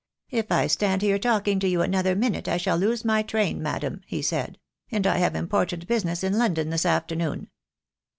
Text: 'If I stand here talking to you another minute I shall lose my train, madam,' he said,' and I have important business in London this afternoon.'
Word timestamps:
'If 0.31 0.51
I 0.51 0.65
stand 0.65 1.03
here 1.03 1.19
talking 1.19 1.59
to 1.59 1.67
you 1.67 1.83
another 1.83 2.15
minute 2.15 2.47
I 2.47 2.57
shall 2.57 2.75
lose 2.75 3.05
my 3.05 3.21
train, 3.21 3.61
madam,' 3.61 4.01
he 4.07 4.23
said,' 4.23 4.57
and 4.91 5.05
I 5.05 5.17
have 5.19 5.35
important 5.35 5.85
business 5.85 6.23
in 6.23 6.39
London 6.39 6.71
this 6.71 6.87
afternoon.' 6.87 7.51